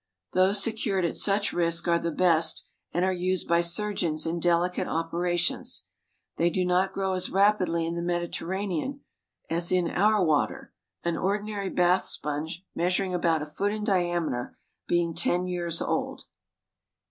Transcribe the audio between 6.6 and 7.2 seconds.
not grow